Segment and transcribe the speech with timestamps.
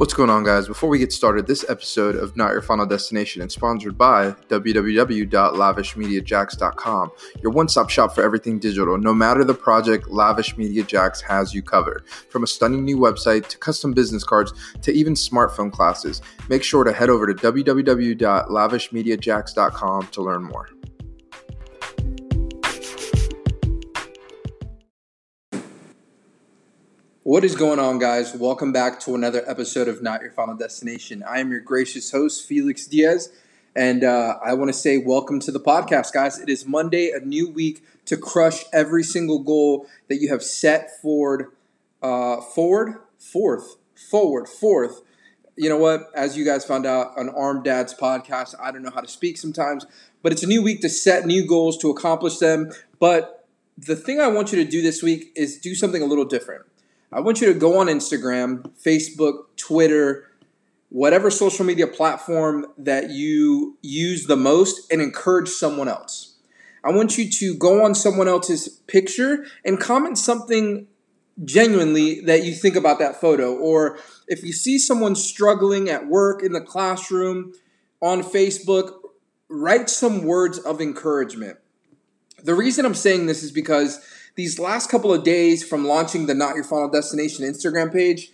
[0.00, 0.66] What's going on, guys?
[0.66, 7.12] Before we get started, this episode of Not Your Final Destination is sponsored by www.lavishmediajacks.com,
[7.42, 8.96] your one stop shop for everything digital.
[8.96, 12.08] No matter the project, Lavish Media Jacks has you covered.
[12.30, 16.82] From a stunning new website to custom business cards to even smartphone classes, make sure
[16.82, 20.70] to head over to www.lavishmediajacks.com to learn more.
[27.22, 28.34] What is going on, guys?
[28.34, 31.22] Welcome back to another episode of Not Your Final Destination.
[31.22, 33.30] I am your gracious host, Felix Diaz,
[33.76, 36.38] and uh, I want to say welcome to the podcast, guys.
[36.38, 40.98] It is Monday, a new week to crush every single goal that you have set
[41.02, 41.48] forward,
[42.02, 45.02] uh, forward, fourth, forward, fourth.
[45.56, 46.10] You know what?
[46.14, 49.36] As you guys found out on Armed Dad's podcast, I don't know how to speak
[49.36, 49.84] sometimes,
[50.22, 52.72] but it's a new week to set new goals to accomplish them.
[52.98, 56.24] But the thing I want you to do this week is do something a little
[56.24, 56.64] different.
[57.12, 60.30] I want you to go on Instagram, Facebook, Twitter,
[60.90, 66.36] whatever social media platform that you use the most and encourage someone else.
[66.84, 70.86] I want you to go on someone else's picture and comment something
[71.44, 73.54] genuinely that you think about that photo.
[73.54, 77.52] Or if you see someone struggling at work, in the classroom,
[78.00, 78.92] on Facebook,
[79.48, 81.58] write some words of encouragement.
[82.42, 84.00] The reason I'm saying this is because
[84.34, 88.32] these last couple of days from launching the Not Your Final Destination Instagram page,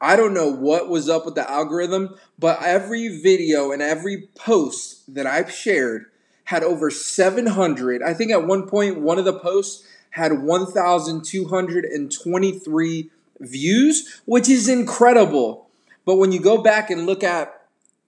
[0.00, 5.12] I don't know what was up with the algorithm, but every video and every post
[5.12, 6.06] that I've shared
[6.44, 8.02] had over 700.
[8.02, 15.68] I think at one point, one of the posts had 1,223 views, which is incredible.
[16.04, 17.54] But when you go back and look at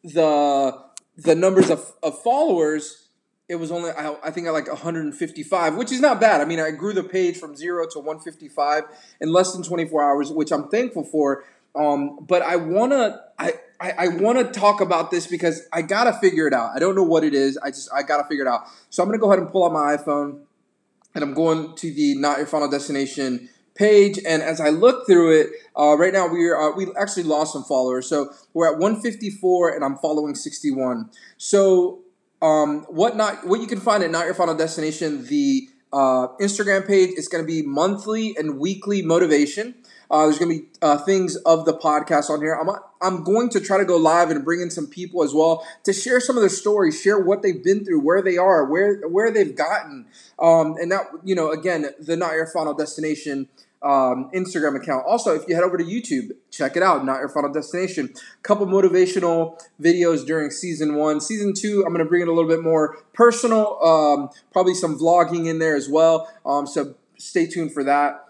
[0.02, 0.76] the
[1.16, 3.08] the numbers of, of followers,
[3.50, 6.40] it was only I, I think at like 155, which is not bad.
[6.40, 8.84] I mean, I grew the page from zero to 155
[9.20, 11.44] in less than 24 hours, which I'm thankful for.
[11.74, 16.46] Um, but I wanna I, I, I wanna talk about this because I gotta figure
[16.46, 16.70] it out.
[16.76, 17.58] I don't know what it is.
[17.58, 18.68] I just I gotta figure it out.
[18.88, 20.42] So I'm gonna go ahead and pull out my iPhone
[21.16, 24.20] and I'm going to the Not Your Final Destination page.
[24.24, 27.52] And as I look through it, uh, right now we are uh, we actually lost
[27.52, 28.08] some followers.
[28.08, 31.10] So we're at 154 and I'm following 61.
[31.36, 32.04] So
[32.42, 36.86] um, what not what you can find at Not Your Final Destination, the uh, Instagram
[36.86, 39.74] page is going to be monthly and weekly motivation.
[40.10, 42.54] Uh, there's going to be uh, things of the podcast on here.
[42.54, 42.68] I'm
[43.00, 45.92] I'm going to try to go live and bring in some people as well to
[45.92, 49.30] share some of their stories, share what they've been through, where they are, where where
[49.30, 50.06] they've gotten,
[50.38, 53.48] um, and that you know again the Not Your Final Destination
[53.82, 55.04] um, Instagram account.
[55.06, 57.04] Also, if you head over to YouTube, check it out.
[57.04, 58.12] Not your final destination.
[58.42, 61.20] Couple motivational videos during season one.
[61.20, 63.82] Season two, I'm going to bring in a little bit more personal.
[63.82, 66.30] Um, probably some vlogging in there as well.
[66.44, 68.26] Um, so stay tuned for that.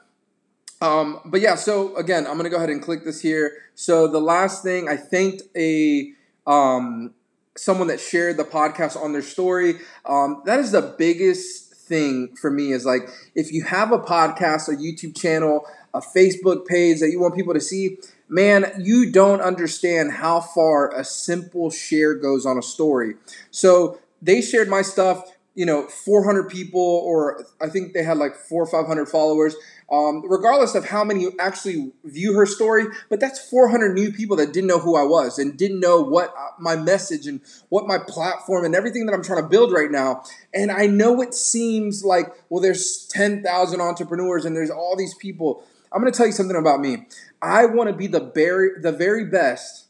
[0.81, 3.53] Um, but yeah, so again, I'm going to go ahead and click this here.
[3.75, 6.13] So the last thing, I thanked a
[6.47, 7.13] um,
[7.57, 9.81] someone that shared the podcast on their story.
[10.07, 14.69] Um, that is the biggest thing for me is like if you have a podcast,
[14.69, 19.43] a YouTube channel, a Facebook page that you want people to see, man, you don't
[19.43, 23.17] understand how far a simple share goes on a story.
[23.51, 28.35] So they shared my stuff, you know, 400 people, or I think they had like
[28.35, 29.55] four or 500 followers
[29.93, 32.85] um, regardless of how many actually view her story.
[33.09, 36.33] But that's 400 new people that didn't know who I was and didn't know what
[36.39, 39.91] uh, my message and what my platform and everything that I'm trying to build right
[39.91, 40.23] now.
[40.55, 45.65] And I know it seems like, well, there's 10,000 entrepreneurs and there's all these people.
[45.93, 47.07] I'm going to tell you something about me.
[47.43, 49.87] I want to be the very, the very best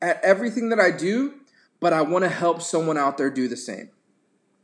[0.00, 1.34] at everything that I do,
[1.78, 3.90] but I want to help someone out there do the same.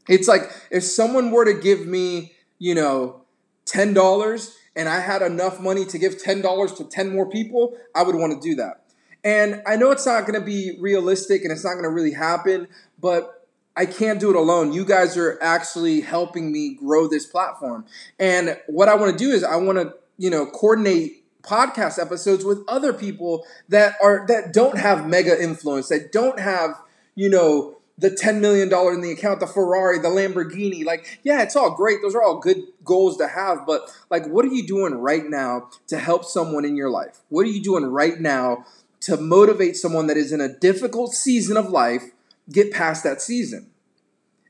[0.08, 3.22] It's like if someone were to give me, you know,
[3.66, 8.16] $10 and I had enough money to give $10 to 10 more people, I would
[8.16, 8.82] want to do that.
[9.24, 12.12] And I know it's not going to be realistic and it's not going to really
[12.12, 12.66] happen,
[13.00, 13.46] but
[13.76, 14.72] I can't do it alone.
[14.72, 17.86] You guys are actually helping me grow this platform.
[18.18, 22.44] And what I want to do is I want to, you know, coordinate podcast episodes
[22.44, 26.80] with other people that are that don't have mega influence, that don't have,
[27.14, 30.84] you know, the $10 million in the account, the Ferrari, the Lamborghini.
[30.84, 32.02] Like, yeah, it's all great.
[32.02, 33.64] Those are all good goals to have.
[33.64, 37.20] But, like, what are you doing right now to help someone in your life?
[37.28, 38.66] What are you doing right now
[39.02, 42.10] to motivate someone that is in a difficult season of life
[42.50, 43.70] get past that season?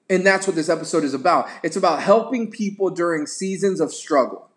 [0.08, 1.48] And that's what this episode is about.
[1.62, 4.48] It's about helping people during seasons of struggle.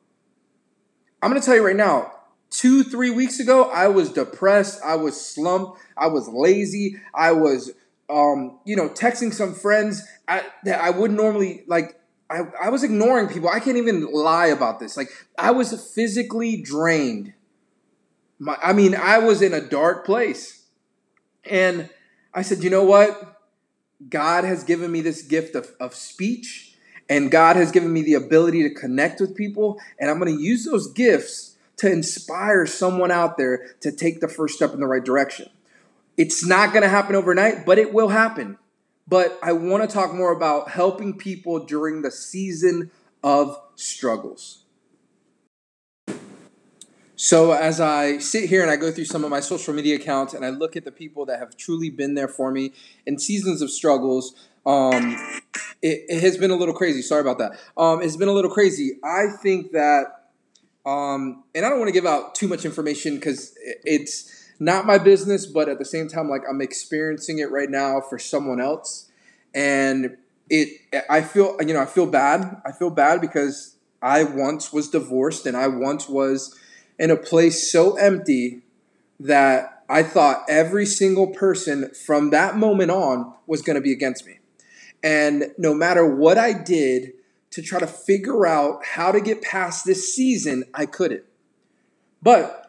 [1.22, 2.14] I'm going to tell you right now,
[2.50, 4.80] two, three weeks ago, I was depressed.
[4.84, 5.82] I was slumped.
[5.98, 6.98] I was lazy.
[7.14, 7.72] I was
[8.10, 12.00] um, you know, texting some friends that I wouldn't normally like.
[12.28, 13.50] I, I was ignoring people.
[13.50, 14.98] I can't even lie about this.
[14.98, 17.34] Like I was physically drained.
[18.40, 20.66] My, I mean, I was in a dark place.
[21.46, 21.90] And
[22.34, 23.42] I said, you know what?
[24.10, 26.76] God has given me this gift of, of speech,
[27.08, 29.80] and God has given me the ability to connect with people.
[30.00, 34.28] And I'm going to use those gifts to inspire someone out there to take the
[34.28, 35.50] first step in the right direction.
[36.18, 38.58] It's not going to happen overnight, but it will happen.
[39.08, 42.92] But I want to talk more about helping people during the season
[43.24, 44.64] of struggles.
[47.18, 50.34] So, as I sit here and I go through some of my social media accounts
[50.34, 52.74] and I look at the people that have truly been there for me
[53.06, 54.36] in seasons of struggles,
[54.66, 55.16] um,
[55.82, 57.02] it, it, has been a little crazy.
[57.02, 57.58] Sorry about that.
[57.78, 59.00] Um, it's been a little crazy.
[59.04, 60.32] I think that,
[60.86, 64.98] um, and I don't want to give out too much information because it's not my
[64.98, 69.10] business, but at the same time, like I'm experiencing it right now for someone else,
[69.54, 70.18] and
[70.50, 70.82] it.
[71.10, 72.62] I feel, you know, I feel bad.
[72.66, 76.58] I feel bad because I once was divorced and I once was
[77.00, 78.62] in a place so empty
[79.20, 84.26] that I thought every single person from that moment on was going to be against
[84.26, 84.40] me.
[85.04, 87.14] And no matter what I did
[87.52, 91.24] to try to figure out how to get past this season, I couldn't.
[92.22, 92.65] But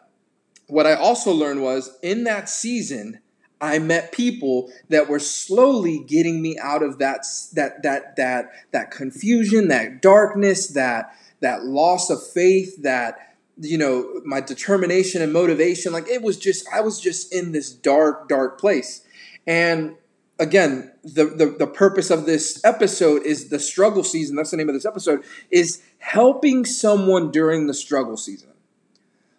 [0.67, 3.19] what I also learned was in that season,
[3.59, 8.91] I met people that were slowly getting me out of that that that that that
[8.91, 15.91] confusion, that darkness, that that loss of faith, that you know my determination and motivation.
[15.91, 19.03] Like it was just i was just in this dark dark place.
[19.47, 19.95] And
[20.37, 24.35] again the, the the purpose of this episode is the struggle season.
[24.35, 28.49] That's the name of this episode is helping someone during the struggle season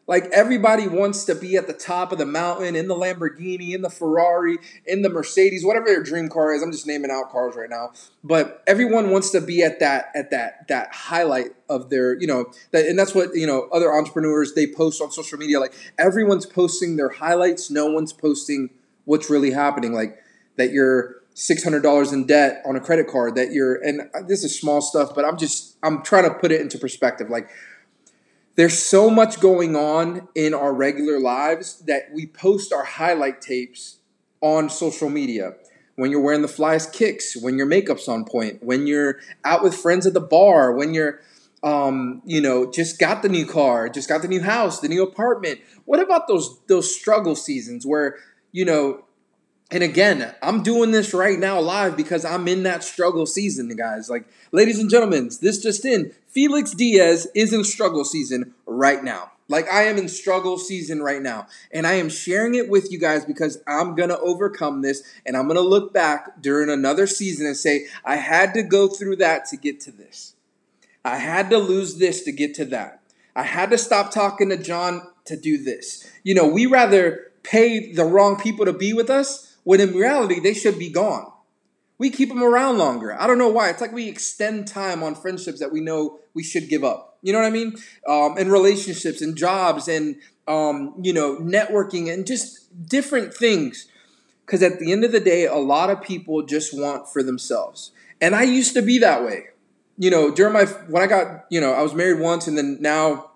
[0.09, 3.83] like everybody wants to be at the top of the mountain in the Lamborghini, in
[3.83, 4.57] the Ferrari,
[4.87, 6.63] in the Mercedes, whatever their dream car is.
[6.63, 7.93] I'm just naming out cars right now.
[8.25, 12.47] But everyone wants to be at that at that that highlight of their, you know,
[12.71, 16.47] that and that's what, you know, other entrepreneurs they post on social media like everyone's
[16.47, 18.71] posting their highlights, no one's posting
[19.05, 20.19] what's really happening like
[20.57, 24.81] that you're $600 in debt on a credit card that you're and this is small
[24.81, 27.49] stuff but i'm just i'm trying to put it into perspective like
[28.59, 33.99] there's so much going on in our regular lives that we post our highlight tapes
[34.41, 35.53] on social media.
[35.95, 39.77] When you're wearing the flyest kicks, when your makeup's on point, when you're out with
[39.77, 41.21] friends at the bar, when you're
[41.63, 45.05] um, you know, just got the new car, just got the new house, the new
[45.05, 45.61] apartment.
[45.85, 48.17] What about those those struggle seasons where,
[48.51, 49.05] you know,
[49.71, 54.09] and again, I'm doing this right now live because I'm in that struggle season, guys.
[54.09, 56.13] Like, ladies and gentlemen, this just in.
[56.27, 59.33] Felix Diaz is in struggle season right now.
[59.47, 61.49] Like, I am in struggle season right now.
[61.71, 65.37] And I am sharing it with you guys because I'm going to overcome this and
[65.37, 69.17] I'm going to look back during another season and say, I had to go through
[69.17, 70.35] that to get to this.
[71.05, 73.03] I had to lose this to get to that.
[73.37, 76.11] I had to stop talking to John to do this.
[76.23, 80.41] You know, we rather pay the wrong people to be with us when in reality
[80.41, 81.31] they should be gone.
[81.99, 83.15] We keep them around longer.
[83.21, 83.69] I don't know why.
[83.69, 87.19] It's like we extend time on friendships that we know we should give up.
[87.21, 87.77] You know what I mean?
[88.09, 90.17] Um, and relationships and jobs and
[90.47, 93.89] um, you know networking and just different things.
[94.47, 97.91] Because at the end of the day, a lot of people just want for themselves.
[98.23, 99.49] And I used to be that way.
[99.99, 102.79] You know, during my when I got you know I was married once and then
[102.81, 103.33] now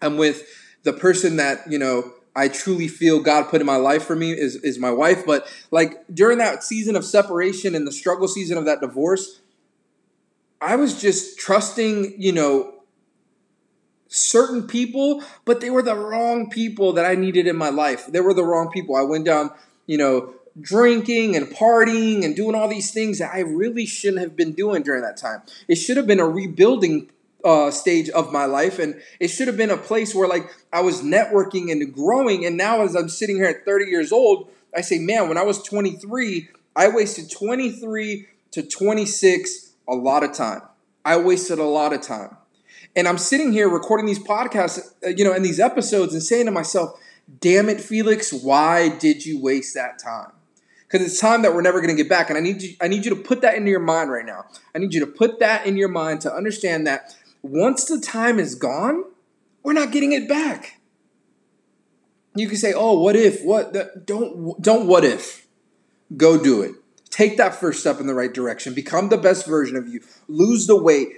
[0.00, 0.46] I'm with
[0.84, 4.32] the person that you know I truly feel God put in my life for me
[4.32, 5.26] is, is my wife.
[5.26, 9.40] But like during that season of separation and the struggle season of that divorce,
[10.60, 12.74] I was just trusting, you know,
[14.08, 18.06] certain people, but they were the wrong people that I needed in my life.
[18.06, 18.94] They were the wrong people.
[18.94, 19.50] I went down,
[19.86, 24.36] you know, drinking and partying and doing all these things that I really shouldn't have
[24.36, 25.42] been doing during that time.
[25.66, 27.10] It should have been a rebuilding
[27.44, 30.80] uh, stage of my life, and it should have been a place where like I
[30.80, 32.44] was networking and growing.
[32.44, 35.42] And now, as I'm sitting here at 30 years old, I say, man, when I
[35.42, 40.62] was 23, I wasted 23 to 26 a lot of time.
[41.04, 42.36] I wasted a lot of time,
[42.94, 46.46] and I'm sitting here recording these podcasts, uh, you know, and these episodes, and saying
[46.46, 46.98] to myself,
[47.40, 50.32] "Damn it, Felix, why did you waste that time?"
[50.92, 52.28] because it's time that we're never going to get back.
[52.28, 54.44] And I need you, I need you to put that into your mind right now.
[54.74, 58.38] I need you to put that in your mind to understand that once the time
[58.38, 59.04] is gone,
[59.62, 60.80] we're not getting it back.
[62.34, 63.44] You can say, "Oh, what if?
[63.44, 64.06] What?
[64.06, 65.46] Don't don't what if?
[66.16, 66.74] Go do it.
[67.10, 68.72] Take that first step in the right direction.
[68.72, 70.00] Become the best version of you.
[70.28, 71.08] Lose the weight.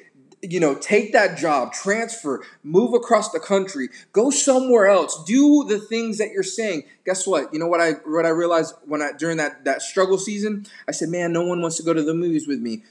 [0.43, 5.25] You know, take that job, transfer, move across the country, go somewhere else.
[5.25, 6.83] Do the things that you're saying.
[7.07, 7.51] Guess what?
[7.55, 10.93] You know what I what I realized when I during that that struggle season, I
[10.93, 12.83] said, "Man, no one wants to go to the movies with me."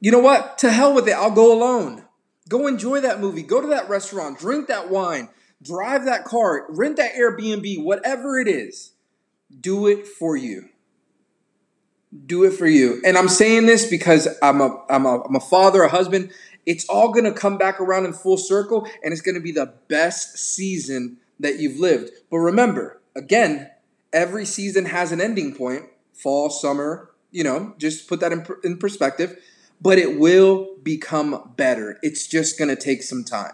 [0.00, 0.58] You know what?
[0.58, 1.12] To hell with it.
[1.12, 2.03] I'll go alone.
[2.48, 3.42] Go enjoy that movie.
[3.42, 4.38] Go to that restaurant.
[4.38, 5.28] Drink that wine.
[5.62, 8.92] drive that car, rent that Airbnb, whatever it is.
[9.60, 10.68] Do it for you.
[12.26, 13.00] Do it for you.
[13.04, 16.30] And I'm saying this because I'm a I'm a, I'm a father, a husband.
[16.66, 19.52] It's all going to come back around in full circle and it's going to be
[19.52, 22.10] the best season that you've lived.
[22.30, 23.70] But remember, again,
[24.12, 28.78] every season has an ending point fall, summer, you know, just put that in, in
[28.78, 29.36] perspective.
[29.84, 31.98] But it will become better.
[32.02, 33.52] It's just going to take some time.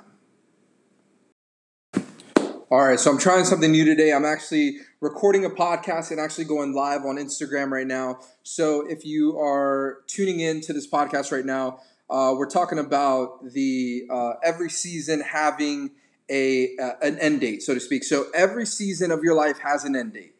[2.70, 4.12] All right, so I'm trying something new today.
[4.12, 8.20] I'm actually recording a podcast and actually going live on Instagram right now.
[8.44, 13.52] So if you are tuning in to this podcast right now, uh, we're talking about
[13.52, 15.90] the uh, every season having
[16.30, 18.04] a uh, an end date, so to speak.
[18.04, 20.36] So every season of your life has an end date.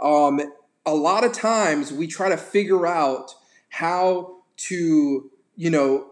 [0.00, 0.40] Um,
[0.86, 3.34] a lot of times we try to figure out
[3.68, 6.06] how to, you know,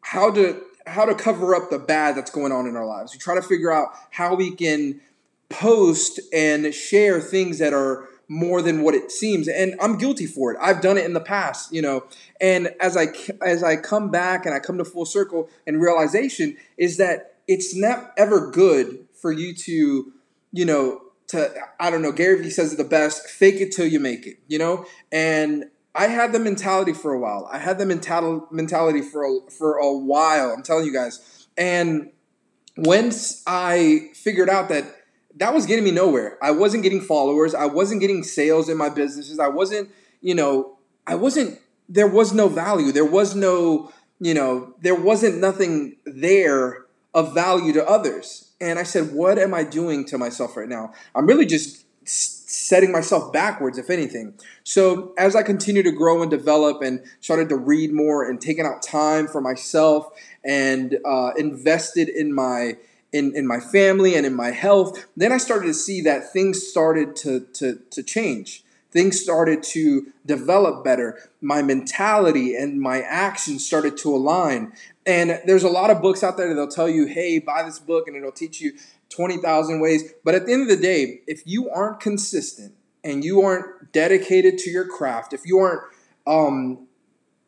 [0.00, 3.12] how to how to cover up the bad that's going on in our lives.
[3.12, 5.00] We try to figure out how we can
[5.48, 10.52] post and share things that are more than what it seems and i'm guilty for
[10.52, 12.04] it i've done it in the past you know
[12.40, 13.06] and as i
[13.40, 17.76] as i come back and i come to full circle and realization is that it's
[17.76, 20.12] not ever good for you to
[20.52, 23.86] you know to i don't know gary vee says it the best fake it till
[23.86, 25.66] you make it you know and
[25.96, 27.48] I had the mentality for a while.
[27.50, 30.50] I had the mental mentality for a, for a while.
[30.50, 31.46] I'm telling you guys.
[31.56, 32.10] And
[32.76, 34.84] once I figured out that
[35.36, 36.38] that was getting me nowhere.
[36.42, 37.54] I wasn't getting followers.
[37.54, 39.38] I wasn't getting sales in my businesses.
[39.38, 41.58] I wasn't, you know, I wasn't.
[41.88, 42.90] There was no value.
[42.90, 48.52] There was no, you know, there wasn't nothing there of value to others.
[48.60, 50.92] And I said, what am I doing to myself right now?
[51.14, 51.84] I'm really just
[52.56, 54.34] setting myself backwards, if anything.
[54.64, 58.64] So as I continued to grow and develop and started to read more and taking
[58.64, 60.08] out time for myself
[60.44, 62.76] and uh, invested in my
[63.12, 66.66] in, in my family and in my health, then I started to see that things
[66.66, 68.62] started to, to, to change.
[68.90, 71.18] Things started to develop better.
[71.40, 74.72] My mentality and my actions started to align.
[75.04, 78.08] And there's a lot of books out there that'll tell you, hey, buy this book
[78.08, 78.72] and it'll teach you
[79.10, 80.12] 20,000 ways.
[80.24, 82.74] But at the end of the day, if you aren't consistent
[83.04, 85.82] and you aren't dedicated to your craft, if you aren't,
[86.26, 86.86] um,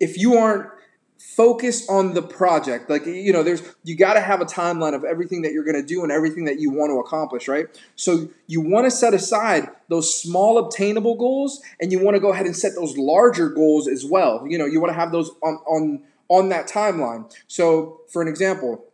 [0.01, 0.71] if you aren't
[1.19, 5.05] focused on the project, like, you know, there's, you got to have a timeline of
[5.05, 7.67] everything that you're going to do and everything that you want to accomplish, right?
[7.97, 12.33] So you want to set aside those small obtainable goals and you want to go
[12.33, 14.47] ahead and set those larger goals as well.
[14.47, 17.33] You know, you want to have those on, on, on that timeline.
[17.49, 18.85] So for an example,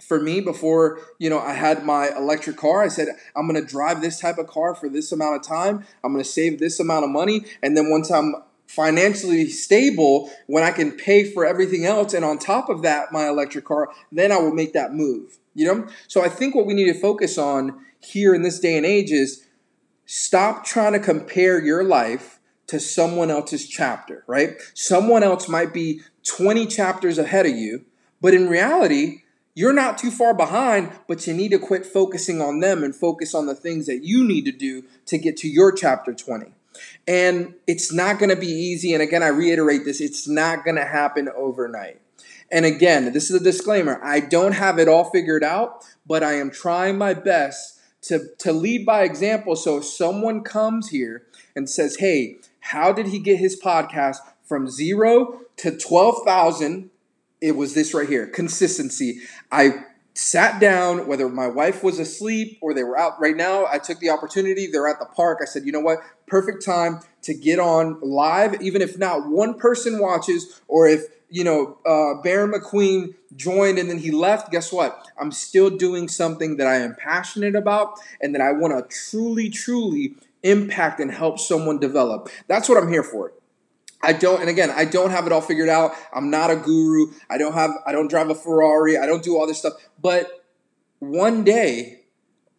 [0.00, 3.70] for me before you know i had my electric car i said i'm going to
[3.70, 6.80] drive this type of car for this amount of time i'm going to save this
[6.80, 8.34] amount of money and then once i'm
[8.70, 13.28] financially stable when i can pay for everything else and on top of that my
[13.28, 16.72] electric car then i will make that move you know so i think what we
[16.72, 19.44] need to focus on here in this day and age is
[20.06, 26.00] stop trying to compare your life to someone else's chapter right someone else might be
[26.28, 27.84] 20 chapters ahead of you
[28.20, 29.22] but in reality
[29.52, 33.34] you're not too far behind, but you need to quit focusing on them and focus
[33.34, 36.54] on the things that you need to do to get to your chapter 20.
[37.06, 38.92] And it's not going to be easy.
[38.94, 42.00] And again, I reiterate this it's not going to happen overnight.
[42.52, 46.34] And again, this is a disclaimer I don't have it all figured out, but I
[46.34, 49.56] am trying my best to, to lead by example.
[49.56, 54.68] So if someone comes here and says, hey, how did he get his podcast from
[54.68, 56.90] zero to 12,000
[57.40, 59.20] it was this right here consistency.
[59.50, 59.84] I
[60.20, 63.66] sat down, whether my wife was asleep or they were out right now.
[63.66, 64.66] I took the opportunity.
[64.66, 65.38] They're at the park.
[65.40, 66.00] I said, you know what?
[66.26, 71.42] Perfect time to get on live, even if not one person watches or if, you
[71.42, 74.52] know, uh, Baron McQueen joined and then he left.
[74.52, 75.08] Guess what?
[75.18, 79.48] I'm still doing something that I am passionate about and that I want to truly,
[79.48, 82.28] truly impact and help someone develop.
[82.46, 83.32] That's what I'm here for.
[84.02, 85.92] I don't, and again, I don't have it all figured out.
[86.12, 87.12] I'm not a guru.
[87.28, 88.96] I don't have, I don't drive a Ferrari.
[88.96, 89.74] I don't do all this stuff.
[90.00, 90.44] But
[91.00, 92.02] one day,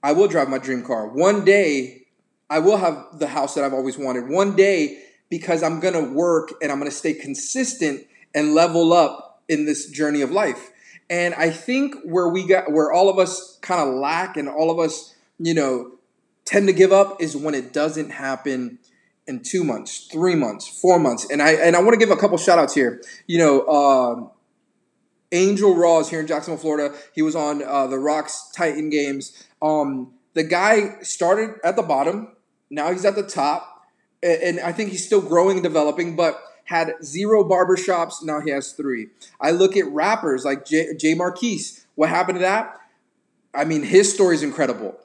[0.03, 1.07] I will drive my dream car.
[1.07, 2.07] One day,
[2.49, 4.27] I will have the house that I've always wanted.
[4.27, 8.05] One day, because I'm going to work and I'm going to stay consistent
[8.35, 10.69] and level up in this journey of life.
[11.09, 14.69] And I think where we got, where all of us kind of lack and all
[14.69, 15.93] of us, you know,
[16.45, 18.79] tend to give up is when it doesn't happen
[19.31, 21.25] in two months, three months, four months.
[21.31, 23.01] And I and I want to give a couple shout outs here.
[23.25, 24.27] You know, uh,
[25.31, 26.95] Angel Raws here in Jacksonville, Florida.
[27.15, 29.47] He was on uh, the Rocks Titan games.
[29.61, 32.35] Um, the guy started at the bottom.
[32.69, 33.67] Now he's at the top.
[34.23, 38.23] And I think he's still growing and developing, but had zero barbershops.
[38.23, 39.07] Now he has three.
[39.39, 41.15] I look at rappers like J, J.
[41.15, 41.87] Marquise.
[41.95, 42.77] What happened to that?
[43.53, 44.95] I mean, his story is incredible.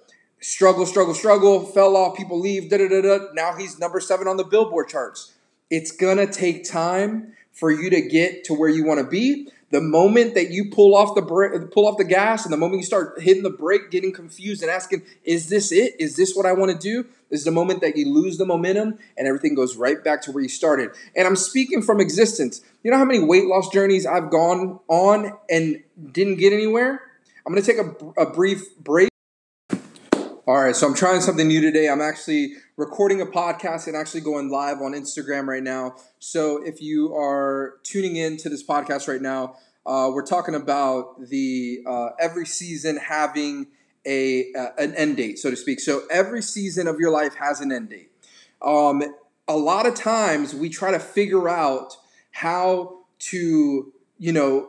[0.40, 3.24] Struggle, struggle, struggle, fell off, people leave, da da da da.
[3.32, 5.32] Now he's number seven on the Billboard charts.
[5.70, 9.48] It's gonna take time for you to get to where you want to be.
[9.70, 11.22] The moment that you pull off the
[11.72, 14.70] pull off the gas, and the moment you start hitting the brake, getting confused and
[14.70, 15.96] asking, "Is this it?
[15.98, 18.98] Is this what I want to do?" Is the moment that you lose the momentum
[19.16, 20.90] and everything goes right back to where you started.
[21.16, 22.60] And I'm speaking from existence.
[22.84, 27.02] You know how many weight loss journeys I've gone on and didn't get anywhere?
[27.44, 29.08] I'm going to take a, a brief break.
[30.48, 31.88] All right, so I'm trying something new today.
[31.88, 35.96] I'm actually recording a podcast and actually going live on Instagram right now.
[36.20, 41.28] So if you are tuning in to this podcast right now, uh, we're talking about
[41.30, 43.66] the uh, every season having
[44.06, 45.80] a uh, an end date, so to speak.
[45.80, 48.12] So every season of your life has an end date.
[48.62, 49.02] Um,
[49.48, 51.96] a lot of times we try to figure out
[52.30, 54.68] how to, you know,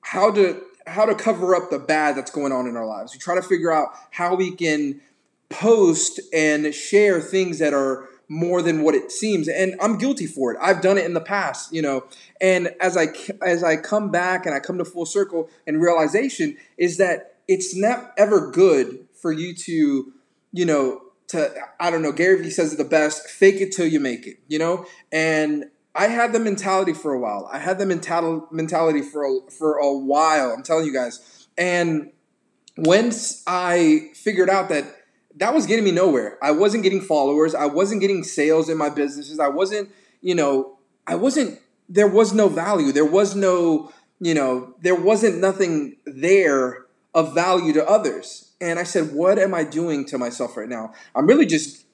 [0.00, 3.12] how to how to cover up the bad that's going on in our lives.
[3.12, 5.00] We try to figure out how we can
[5.48, 9.48] post and share things that are more than what it seems.
[9.48, 10.58] And i'm guilty for it.
[10.60, 12.04] I've done it in the past you know.
[12.40, 13.06] And as i
[13.42, 17.76] as i come back and i come to full circle and realization is that it's
[17.76, 20.12] not ever good for you to
[20.52, 23.86] you know to i don't know gary vee says it the best fake it till
[23.86, 24.86] you make it you know?
[25.12, 25.66] And
[25.96, 27.48] I had the mentality for a while.
[27.50, 30.52] I had the mental mentality for a, for a while.
[30.52, 31.48] I'm telling you guys.
[31.56, 32.12] And
[32.76, 34.84] once I figured out that
[35.36, 37.54] that was getting me nowhere, I wasn't getting followers.
[37.54, 39.40] I wasn't getting sales in my businesses.
[39.40, 41.58] I wasn't, you know, I wasn't.
[41.88, 42.92] There was no value.
[42.92, 48.52] There was no, you know, there wasn't nothing there of value to others.
[48.60, 50.92] And I said, what am I doing to myself right now?
[51.14, 51.84] I'm really just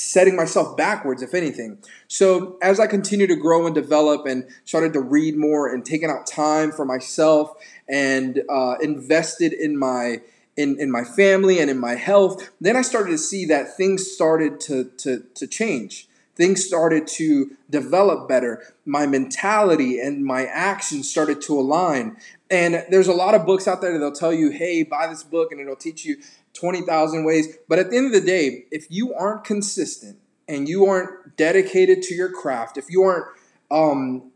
[0.00, 1.78] setting myself backwards, if anything.
[2.08, 6.08] So as I continued to grow and develop and started to read more and taking
[6.08, 7.52] out time for myself
[7.88, 10.22] and uh, invested in my
[10.56, 14.10] in, in my family and in my health, then I started to see that things
[14.10, 16.06] started to, to, to change.
[16.34, 18.62] Things started to develop better.
[18.84, 22.16] My mentality and my actions started to align.
[22.50, 25.22] And there's a lot of books out there that they'll tell you, hey, buy this
[25.22, 26.16] book and it'll teach you
[26.60, 27.56] 20,000 ways.
[27.68, 30.18] But at the end of the day, if you aren't consistent
[30.48, 33.26] and you aren't dedicated to your craft, if you aren't,
[33.70, 34.30] um,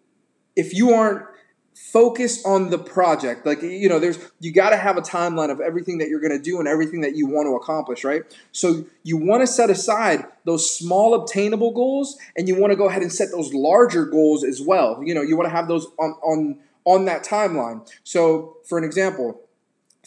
[0.57, 1.27] if you aren't
[1.75, 5.61] focused on the project, like, you know, there's, you got to have a timeline of
[5.61, 8.23] everything that you're going to do and everything that you want to accomplish, right?
[8.53, 12.89] So you want to set aside those small obtainable goals and you want to go
[12.89, 15.03] ahead and set those larger goals as well.
[15.05, 17.89] You know, you want to have those on, on, on that timeline.
[18.05, 19.41] So for an example,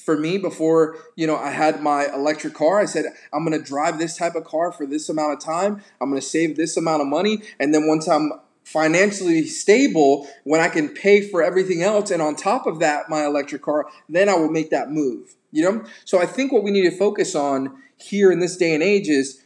[0.08, 3.63] for me before you know i had my electric car i said i'm going to
[3.63, 5.84] drive this type of car for this amount of time.
[6.00, 7.41] I'm going to save this amount of money.
[7.60, 8.32] And then once i'm
[8.63, 13.26] financially stable when i can pay for everything else and on top of that my
[13.26, 15.84] electric car then i will make that move you know?
[16.06, 19.10] So i think what we need to focus on here in this day and age
[19.10, 19.43] is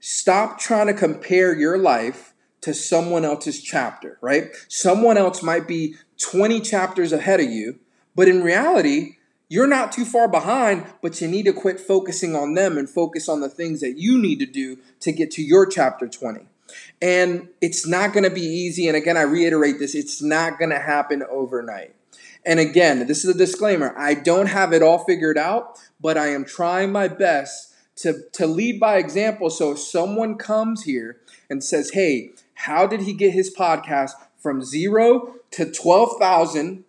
[0.00, 4.50] stop trying to compare your life to someone else's chapter right?
[4.68, 7.78] Someone else might be 20 chapters ahead of you
[8.14, 9.16] but in reality
[9.54, 13.28] you're not too far behind, but you need to quit focusing on them and focus
[13.28, 16.48] on the things that you need to do to get to your chapter 20.
[17.00, 18.88] And it's not going to be easy.
[18.88, 21.94] And again, I reiterate this it's not going to happen overnight.
[22.44, 26.28] And again, this is a disclaimer I don't have it all figured out, but I
[26.28, 29.50] am trying my best to, to lead by example.
[29.50, 34.62] So if someone comes here and says, hey, how did he get his podcast from
[34.64, 36.83] zero to 12,000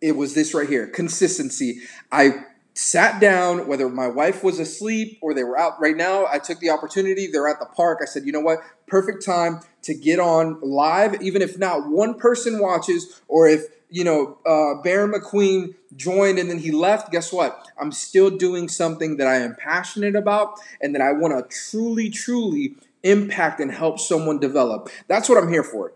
[0.00, 1.80] it was this right here consistency.
[2.10, 6.26] I sat down, whether my wife was asleep or they were out right now.
[6.26, 7.26] I took the opportunity.
[7.26, 7.98] They're at the park.
[8.00, 8.60] I said, you know what?
[8.86, 14.04] Perfect time to get on live, even if not one person watches or if, you
[14.04, 17.10] know, uh, Baron McQueen joined and then he left.
[17.10, 17.68] Guess what?
[17.78, 22.08] I'm still doing something that I am passionate about and that I want to truly,
[22.08, 24.88] truly impact and help someone develop.
[25.08, 25.92] That's what I'm here for.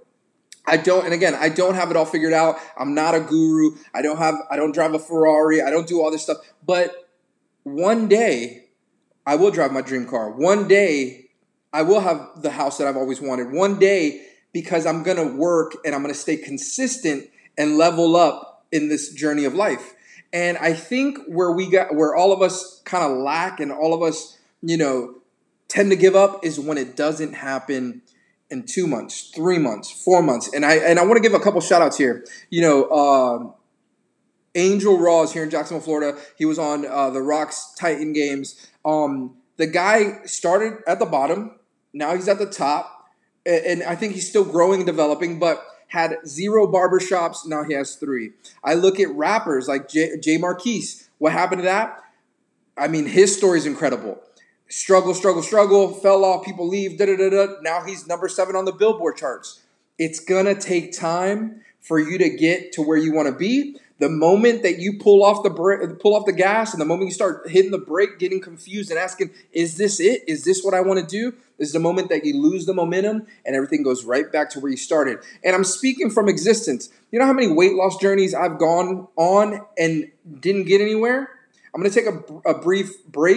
[0.66, 2.56] I don't, and again, I don't have it all figured out.
[2.76, 3.76] I'm not a guru.
[3.94, 5.60] I don't have, I don't drive a Ferrari.
[5.60, 6.38] I don't do all this stuff.
[6.66, 7.10] But
[7.64, 8.66] one day,
[9.26, 10.30] I will drive my dream car.
[10.30, 11.30] One day,
[11.72, 13.52] I will have the house that I've always wanted.
[13.52, 18.88] One day, because I'm to work and I'm to stay consistent and level up in
[18.88, 19.94] this journey of life.
[20.32, 23.94] And I think where we got, where all of us kind of lack and all
[23.94, 25.16] of us, you know,
[25.68, 28.02] tend to give up is when it doesn't happen
[28.54, 30.48] in two months, three months, four months.
[30.54, 32.24] And I and I want to give a couple shout outs here.
[32.48, 33.54] You know, um,
[34.54, 36.18] Angel Raws here in Jacksonville, Florida.
[36.38, 38.70] He was on uh, the Rocks Titan games.
[38.84, 41.58] Um, the guy started at the bottom.
[41.92, 42.90] Now he's at the top.
[43.46, 47.46] And I think he's still growing and developing, but had zero barbershops.
[47.46, 48.30] Now he has three.
[48.62, 50.38] I look at rappers like J, J.
[50.38, 51.10] Marquise.
[51.18, 52.02] What happened to that?
[52.78, 54.18] I mean, his story is incredible.
[54.68, 57.52] Struggle, struggle, struggle, fell off, people leave, da da da da.
[57.62, 59.60] Now he's number seven on the Billboard charts.
[59.98, 63.76] It's gonna take time for you to get to where you want to be.
[63.98, 65.50] The moment that you pull off the
[66.00, 68.98] pull off the gas, and the moment you start hitting the brake, getting confused and
[68.98, 70.24] asking, "Is this it?
[70.26, 73.26] Is this what I want to do?" Is the moment that you lose the momentum
[73.46, 75.20] and everything goes right back to where you started.
[75.44, 76.88] And I'm speaking from existence.
[77.12, 81.30] You know how many weight loss journeys I've gone on and didn't get anywhere?
[81.72, 83.32] I'm going to take a, a brief break.